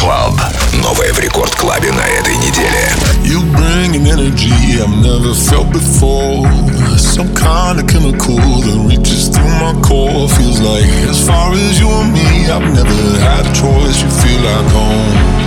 Club. 0.00 0.40
Новое 0.82 1.12
в 1.12 1.18
Рекорд 1.18 1.54
Клабе 1.54 1.92
на 1.92 2.06
этой 2.06 2.36
неделе. 2.36 2.90
You 3.24 3.42
bring 3.54 3.94
an 3.96 4.06
energy 4.06 4.80
I've 4.80 4.88
never 5.02 5.34
felt 5.34 5.70
before. 5.72 6.48
Some 6.98 7.34
kind 7.34 7.80
of 7.80 7.86
chemical 7.86 8.36
that 8.36 8.78
reaches 8.88 9.28
through 9.28 9.48
my 9.60 9.74
core. 9.82 10.28
Feels 10.28 10.60
like 10.60 10.86
as 11.08 11.26
far 11.26 11.52
as 11.52 11.80
you 11.80 11.88
and 11.88 12.12
me, 12.12 12.50
I've 12.50 12.62
never 12.74 13.20
had 13.20 13.46
a 13.46 13.52
choice. 13.54 14.02
You 14.02 14.10
feel 14.10 14.40
like 14.42 14.72
home. 14.72 15.46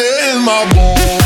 in 0.00 0.42
my 0.42 0.64
bones. 0.72 1.19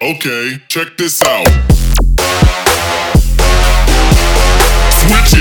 Okay, 0.00 0.58
check 0.68 0.96
this 0.96 1.22
out. 1.22 1.46
Switch 4.92 5.37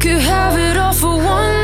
could 0.00 0.20
have 0.20 0.56
it 0.56 0.76
all 0.76 0.92
for 0.92 1.16
one 1.16 1.57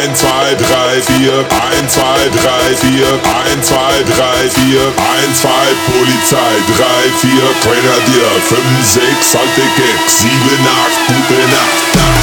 1, 0.00 0.14
2, 0.14 0.56
3, 0.56 1.02
4, 1.02 1.44
1, 1.44 1.88
2, 1.88 2.30
3, 2.30 2.74
4, 2.74 3.20
1, 3.20 3.62
2, 3.62 4.04
3, 4.04 4.48
4, 4.48 4.92
1, 4.96 5.34
2, 5.34 5.74
Polizei, 5.92 6.56
3, 6.72 7.12
4, 7.20 7.54
Grenadier, 7.60 8.30
5, 8.48 8.82
6, 8.82 9.36
alte 9.36 9.60
Gag, 9.76 10.00
7, 10.08 10.30
8, 10.32 11.06
gute 11.06 11.48
Nacht. 11.50 12.19